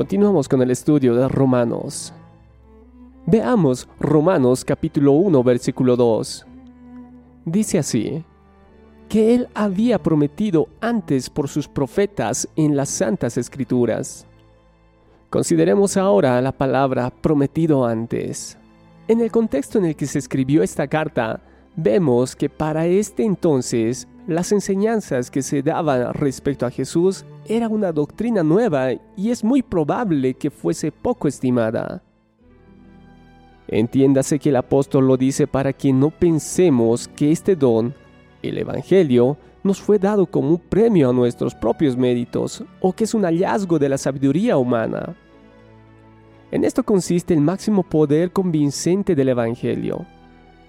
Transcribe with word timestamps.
Continuamos 0.00 0.48
con 0.48 0.62
el 0.62 0.70
estudio 0.70 1.14
de 1.14 1.28
Romanos. 1.28 2.14
Veamos 3.26 3.86
Romanos 4.00 4.64
capítulo 4.64 5.12
1 5.12 5.44
versículo 5.44 5.94
2. 5.94 6.46
Dice 7.44 7.78
así, 7.78 8.24
que 9.10 9.34
él 9.34 9.48
había 9.52 10.02
prometido 10.02 10.68
antes 10.80 11.28
por 11.28 11.48
sus 11.48 11.68
profetas 11.68 12.48
en 12.56 12.76
las 12.76 12.88
santas 12.88 13.36
escrituras. 13.36 14.26
Consideremos 15.28 15.98
ahora 15.98 16.40
la 16.40 16.52
palabra 16.52 17.10
prometido 17.10 17.84
antes. 17.84 18.56
En 19.06 19.20
el 19.20 19.30
contexto 19.30 19.76
en 19.76 19.84
el 19.84 19.96
que 19.96 20.06
se 20.06 20.18
escribió 20.18 20.62
esta 20.62 20.88
carta, 20.88 21.42
vemos 21.76 22.36
que 22.36 22.48
para 22.48 22.86
este 22.86 23.24
entonces 23.24 24.08
las 24.26 24.52
enseñanzas 24.52 25.30
que 25.30 25.42
se 25.42 25.62
daban 25.62 26.12
respecto 26.14 26.66
a 26.66 26.70
Jesús 26.70 27.24
era 27.46 27.68
una 27.68 27.92
doctrina 27.92 28.42
nueva 28.42 28.92
y 29.16 29.30
es 29.30 29.42
muy 29.42 29.62
probable 29.62 30.34
que 30.34 30.50
fuese 30.50 30.92
poco 30.92 31.26
estimada. 31.26 32.02
Entiéndase 33.66 34.38
que 34.38 34.48
el 34.48 34.56
apóstol 34.56 35.06
lo 35.06 35.16
dice 35.16 35.46
para 35.46 35.72
que 35.72 35.92
no 35.92 36.10
pensemos 36.10 37.08
que 37.08 37.30
este 37.30 37.54
don, 37.54 37.94
el 38.42 38.58
Evangelio, 38.58 39.36
nos 39.62 39.80
fue 39.80 39.98
dado 39.98 40.26
como 40.26 40.50
un 40.50 40.58
premio 40.58 41.10
a 41.10 41.12
nuestros 41.12 41.54
propios 41.54 41.96
méritos 41.96 42.64
o 42.80 42.92
que 42.92 43.04
es 43.04 43.14
un 43.14 43.22
hallazgo 43.24 43.78
de 43.78 43.88
la 43.88 43.98
sabiduría 43.98 44.56
humana. 44.56 45.14
En 46.50 46.64
esto 46.64 46.82
consiste 46.82 47.32
el 47.32 47.40
máximo 47.40 47.84
poder 47.84 48.32
convincente 48.32 49.14
del 49.14 49.28
Evangelio. 49.28 50.04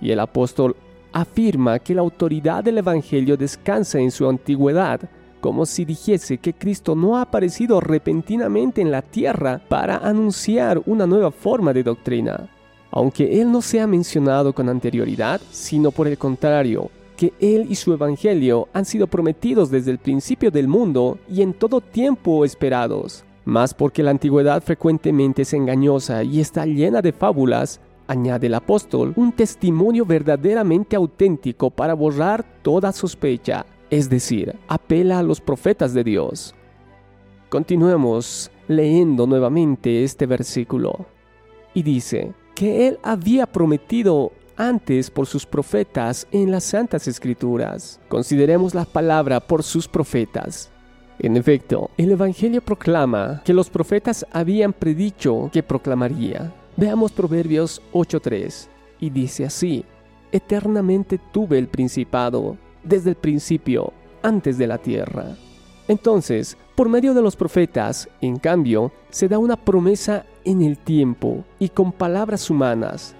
Y 0.00 0.10
el 0.10 0.20
apóstol 0.20 0.76
afirma 1.14 1.78
que 1.78 1.94
la 1.94 2.02
autoridad 2.02 2.64
del 2.64 2.78
Evangelio 2.78 3.36
descansa 3.36 4.00
en 4.00 4.10
su 4.10 4.28
antigüedad, 4.28 5.00
como 5.40 5.64
si 5.64 5.84
dijese 5.84 6.38
que 6.38 6.52
Cristo 6.52 6.94
no 6.94 7.16
ha 7.16 7.22
aparecido 7.22 7.80
repentinamente 7.80 8.80
en 8.80 8.90
la 8.90 9.00
tierra 9.00 9.62
para 9.68 9.98
anunciar 9.98 10.82
una 10.86 11.06
nueva 11.06 11.30
forma 11.30 11.72
de 11.72 11.84
doctrina. 11.84 12.50
Aunque 12.90 13.40
Él 13.40 13.52
no 13.52 13.62
sea 13.62 13.86
mencionado 13.86 14.52
con 14.52 14.68
anterioridad, 14.68 15.40
sino 15.50 15.90
por 15.90 16.08
el 16.08 16.18
contrario, 16.18 16.90
que 17.16 17.32
Él 17.40 17.66
y 17.68 17.76
su 17.76 17.92
Evangelio 17.92 18.68
han 18.72 18.84
sido 18.84 19.06
prometidos 19.06 19.70
desde 19.70 19.92
el 19.92 19.98
principio 19.98 20.50
del 20.50 20.66
mundo 20.66 21.18
y 21.28 21.42
en 21.42 21.52
todo 21.52 21.80
tiempo 21.80 22.44
esperados. 22.44 23.24
Más 23.44 23.74
porque 23.74 24.02
la 24.02 24.10
antigüedad 24.10 24.62
frecuentemente 24.62 25.42
es 25.42 25.52
engañosa 25.52 26.24
y 26.24 26.40
está 26.40 26.66
llena 26.66 27.02
de 27.02 27.12
fábulas, 27.12 27.80
añade 28.06 28.46
el 28.46 28.54
apóstol, 28.54 29.12
un 29.16 29.32
testimonio 29.32 30.04
verdaderamente 30.04 30.96
auténtico 30.96 31.70
para 31.70 31.94
borrar 31.94 32.44
toda 32.62 32.92
sospecha, 32.92 33.66
es 33.90 34.08
decir, 34.08 34.54
apela 34.68 35.18
a 35.18 35.22
los 35.22 35.40
profetas 35.40 35.94
de 35.94 36.04
Dios. 36.04 36.54
Continuemos 37.48 38.50
leyendo 38.68 39.26
nuevamente 39.26 40.04
este 40.04 40.26
versículo. 40.26 41.06
Y 41.74 41.82
dice, 41.82 42.32
que 42.54 42.86
él 42.88 42.98
había 43.02 43.46
prometido 43.46 44.32
antes 44.56 45.10
por 45.10 45.26
sus 45.26 45.44
profetas 45.44 46.26
en 46.30 46.50
las 46.50 46.64
Santas 46.64 47.08
Escrituras. 47.08 48.00
Consideremos 48.08 48.74
la 48.74 48.84
palabra 48.84 49.40
por 49.40 49.62
sus 49.62 49.88
profetas. 49.88 50.70
En 51.18 51.36
efecto, 51.36 51.90
el 51.96 52.12
Evangelio 52.12 52.60
proclama 52.60 53.42
que 53.44 53.52
los 53.52 53.70
profetas 53.70 54.24
habían 54.32 54.72
predicho 54.72 55.50
que 55.52 55.62
proclamaría. 55.62 56.52
Veamos 56.76 57.12
Proverbios 57.12 57.80
8.3 57.92 58.66
y 58.98 59.10
dice 59.10 59.44
así, 59.44 59.84
Eternamente 60.32 61.20
tuve 61.32 61.58
el 61.58 61.68
principado, 61.68 62.56
desde 62.82 63.10
el 63.10 63.16
principio, 63.16 63.92
antes 64.22 64.58
de 64.58 64.66
la 64.66 64.78
tierra. 64.78 65.36
Entonces, 65.86 66.56
por 66.74 66.88
medio 66.88 67.14
de 67.14 67.22
los 67.22 67.36
profetas, 67.36 68.08
en 68.20 68.38
cambio, 68.38 68.90
se 69.10 69.28
da 69.28 69.38
una 69.38 69.56
promesa 69.56 70.26
en 70.44 70.62
el 70.62 70.76
tiempo 70.76 71.44
y 71.60 71.68
con 71.68 71.92
palabras 71.92 72.50
humanas. 72.50 73.14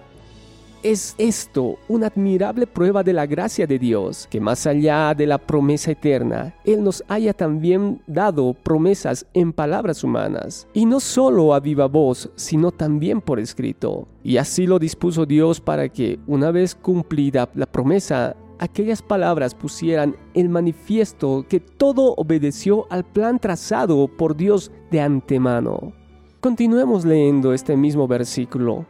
Es 0.84 1.14
esto 1.16 1.78
una 1.88 2.08
admirable 2.08 2.66
prueba 2.66 3.02
de 3.02 3.14
la 3.14 3.24
gracia 3.24 3.66
de 3.66 3.78
Dios, 3.78 4.28
que 4.30 4.38
más 4.38 4.66
allá 4.66 5.14
de 5.14 5.26
la 5.26 5.38
promesa 5.38 5.92
eterna, 5.92 6.54
Él 6.62 6.84
nos 6.84 7.02
haya 7.08 7.32
también 7.32 8.02
dado 8.06 8.52
promesas 8.52 9.24
en 9.32 9.54
palabras 9.54 10.04
humanas, 10.04 10.68
y 10.74 10.84
no 10.84 11.00
solo 11.00 11.54
a 11.54 11.60
viva 11.60 11.86
voz, 11.86 12.30
sino 12.34 12.70
también 12.70 13.22
por 13.22 13.40
escrito. 13.40 14.06
Y 14.22 14.36
así 14.36 14.66
lo 14.66 14.78
dispuso 14.78 15.24
Dios 15.24 15.58
para 15.58 15.88
que, 15.88 16.20
una 16.26 16.50
vez 16.50 16.74
cumplida 16.74 17.48
la 17.54 17.64
promesa, 17.64 18.36
aquellas 18.58 19.00
palabras 19.00 19.54
pusieran 19.54 20.14
el 20.34 20.50
manifiesto 20.50 21.46
que 21.48 21.60
todo 21.60 22.12
obedeció 22.18 22.86
al 22.90 23.04
plan 23.04 23.38
trazado 23.38 24.06
por 24.06 24.36
Dios 24.36 24.70
de 24.90 25.00
antemano. 25.00 25.94
Continuemos 26.40 27.06
leyendo 27.06 27.54
este 27.54 27.74
mismo 27.74 28.06
versículo 28.06 28.84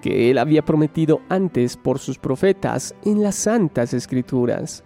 que 0.00 0.30
él 0.30 0.38
había 0.38 0.64
prometido 0.64 1.20
antes 1.28 1.76
por 1.76 1.98
sus 1.98 2.18
profetas 2.18 2.94
en 3.04 3.22
las 3.22 3.34
Santas 3.34 3.94
Escrituras. 3.94 4.84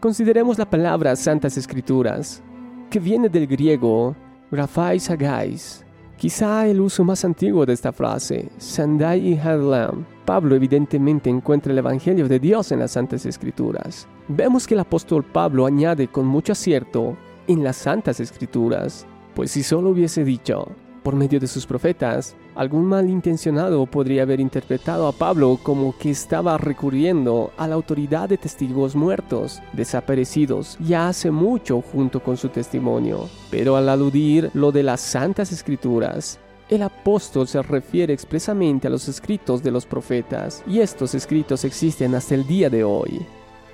Consideremos 0.00 0.58
la 0.58 0.68
palabra 0.68 1.16
Santas 1.16 1.56
Escrituras, 1.56 2.42
que 2.90 3.00
viene 3.00 3.28
del 3.28 3.46
griego 3.46 4.14
grafais 4.50 5.10
agais, 5.10 5.84
quizá 6.16 6.66
el 6.66 6.80
uso 6.80 7.04
más 7.04 7.24
antiguo 7.24 7.66
de 7.66 7.74
esta 7.74 7.92
frase, 7.92 8.48
Sandai 8.58 9.34
y 9.34 9.38
Hadlam. 9.38 10.04
Pablo 10.24 10.54
evidentemente 10.54 11.30
encuentra 11.30 11.72
el 11.72 11.78
Evangelio 11.78 12.28
de 12.28 12.38
Dios 12.38 12.72
en 12.72 12.80
las 12.80 12.92
Santas 12.92 13.26
Escrituras. 13.26 14.06
Vemos 14.28 14.66
que 14.66 14.74
el 14.74 14.80
apóstol 14.80 15.24
Pablo 15.24 15.66
añade 15.66 16.08
con 16.08 16.26
mucho 16.26 16.52
acierto 16.52 17.16
en 17.46 17.64
las 17.64 17.76
Santas 17.76 18.20
Escrituras, 18.20 19.06
pues 19.34 19.50
si 19.50 19.62
solo 19.62 19.90
hubiese 19.90 20.24
dicho 20.24 20.68
por 21.02 21.14
medio 21.14 21.40
de 21.40 21.46
sus 21.46 21.66
profetas, 21.66 22.36
algún 22.58 22.86
malintencionado 22.86 23.86
podría 23.86 24.22
haber 24.22 24.40
interpretado 24.40 25.06
a 25.06 25.12
Pablo 25.12 25.60
como 25.62 25.96
que 25.96 26.10
estaba 26.10 26.58
recurriendo 26.58 27.52
a 27.56 27.68
la 27.68 27.76
autoridad 27.76 28.28
de 28.28 28.36
testigos 28.36 28.96
muertos, 28.96 29.62
desaparecidos 29.72 30.76
ya 30.80 31.06
hace 31.06 31.30
mucho 31.30 31.80
junto 31.80 32.20
con 32.20 32.36
su 32.36 32.48
testimonio. 32.48 33.28
Pero 33.48 33.76
al 33.76 33.88
aludir 33.88 34.50
lo 34.54 34.72
de 34.72 34.82
las 34.82 35.00
santas 35.00 35.52
escrituras, 35.52 36.40
el 36.68 36.82
apóstol 36.82 37.46
se 37.46 37.62
refiere 37.62 38.12
expresamente 38.12 38.88
a 38.88 38.90
los 38.90 39.06
escritos 39.08 39.62
de 39.62 39.70
los 39.70 39.86
profetas, 39.86 40.64
y 40.66 40.80
estos 40.80 41.14
escritos 41.14 41.64
existen 41.64 42.16
hasta 42.16 42.34
el 42.34 42.44
día 42.44 42.68
de 42.68 42.82
hoy. 42.82 43.24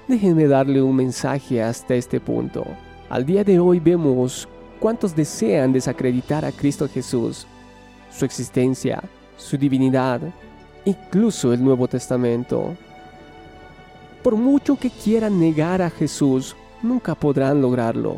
Déjenme 0.08 0.46
darle 0.46 0.82
un 0.82 0.94
mensaje 0.94 1.62
hasta 1.62 1.94
este 1.94 2.20
punto. 2.20 2.66
Al 3.08 3.24
día 3.24 3.44
de 3.44 3.58
hoy 3.58 3.80
vemos 3.80 4.46
cuántos 4.78 5.16
desean 5.16 5.72
desacreditar 5.72 6.44
a 6.44 6.52
Cristo 6.52 6.86
Jesús, 6.86 7.46
su 8.16 8.24
existencia, 8.24 9.02
su 9.36 9.56
divinidad, 9.56 10.20
incluso 10.84 11.52
el 11.52 11.62
Nuevo 11.62 11.88
Testamento. 11.88 12.76
Por 14.22 14.36
mucho 14.36 14.76
que 14.76 14.90
quieran 14.90 15.40
negar 15.40 15.82
a 15.82 15.90
Jesús, 15.90 16.54
nunca 16.82 17.14
podrán 17.14 17.60
lograrlo. 17.60 18.16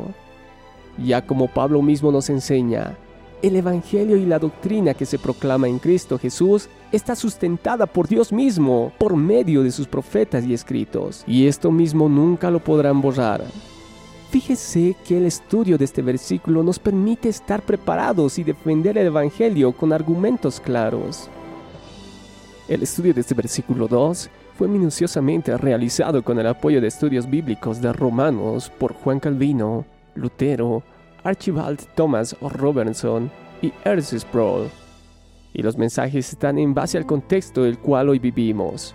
Ya 0.97 1.25
como 1.25 1.47
Pablo 1.47 1.81
mismo 1.81 2.11
nos 2.11 2.29
enseña, 2.29 2.95
el 3.41 3.55
Evangelio 3.55 4.17
y 4.17 4.25
la 4.25 4.39
doctrina 4.39 4.93
que 4.93 5.05
se 5.05 5.19
proclama 5.19 5.67
en 5.67 5.77
Cristo 5.77 6.17
Jesús 6.17 6.69
está 6.91 7.15
sustentada 7.15 7.85
por 7.85 8.07
Dios 8.07 8.31
mismo, 8.31 8.91
por 8.97 9.15
medio 9.15 9.61
de 9.61 9.71
sus 9.71 9.87
profetas 9.87 10.43
y 10.43 10.53
escritos, 10.53 11.23
y 11.27 11.45
esto 11.45 11.71
mismo 11.71 12.09
nunca 12.09 12.49
lo 12.49 12.59
podrán 12.59 12.99
borrar. 12.99 13.43
Fíjese 14.29 14.95
que 15.05 15.17
el 15.17 15.25
estudio 15.25 15.77
de 15.77 15.85
este 15.85 16.01
versículo 16.01 16.61
nos 16.61 16.79
permite 16.79 17.29
estar 17.29 17.61
preparados 17.61 18.37
y 18.37 18.43
defender 18.43 18.97
el 18.97 19.07
Evangelio 19.07 19.71
con 19.71 19.93
argumentos 19.93 20.59
claros. 20.59 21.29
El 22.67 22.83
estudio 22.83 23.13
de 23.13 23.21
este 23.21 23.33
versículo 23.33 23.87
2 23.87 24.29
fue 24.57 24.67
minuciosamente 24.67 25.55
realizado 25.57 26.23
con 26.23 26.37
el 26.39 26.47
apoyo 26.47 26.81
de 26.81 26.87
estudios 26.87 27.29
bíblicos 27.29 27.79
de 27.79 27.93
Romanos 27.93 28.69
por 28.77 28.93
Juan 28.93 29.21
Calvino, 29.21 29.85
Lutero, 30.15 30.83
Archibald 31.23 31.79
Thomas 31.95 32.35
Robertson 32.41 33.31
y 33.61 33.71
Ernst 33.85 34.13
Sproul. 34.13 34.67
Y 35.53 35.61
los 35.61 35.77
mensajes 35.77 36.33
están 36.33 36.59
en 36.59 36.73
base 36.73 36.97
al 36.97 37.05
contexto 37.05 37.63
del 37.63 37.79
cual 37.79 38.09
hoy 38.09 38.19
vivimos. 38.19 38.93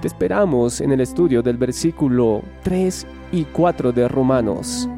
Te 0.00 0.06
esperamos 0.06 0.80
en 0.80 0.92
el 0.92 1.00
estudio 1.00 1.42
del 1.42 1.56
versículo 1.56 2.42
3 2.62 3.04
y 3.32 3.44
4 3.44 3.90
de 3.90 4.06
Romanos. 4.06 4.88